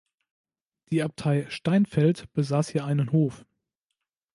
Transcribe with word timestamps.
Die 0.89 1.03
Abtei 1.03 1.45
Steinfeld 1.51 2.33
besaß 2.33 2.69
hier 2.69 2.85
einen 2.85 3.11
Hof. 3.11 3.45